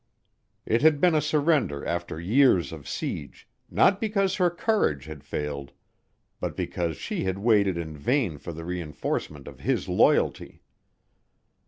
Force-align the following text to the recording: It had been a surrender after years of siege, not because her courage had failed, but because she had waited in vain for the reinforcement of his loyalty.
It 0.65 0.81
had 0.81 0.99
been 0.99 1.13
a 1.13 1.21
surrender 1.21 1.85
after 1.85 2.19
years 2.19 2.71
of 2.71 2.87
siege, 2.89 3.47
not 3.69 4.01
because 4.01 4.37
her 4.37 4.49
courage 4.49 5.05
had 5.05 5.23
failed, 5.23 5.73
but 6.39 6.57
because 6.57 6.97
she 6.97 7.25
had 7.25 7.37
waited 7.37 7.77
in 7.77 7.95
vain 7.95 8.39
for 8.39 8.51
the 8.51 8.65
reinforcement 8.65 9.47
of 9.47 9.59
his 9.59 9.87
loyalty. 9.87 10.63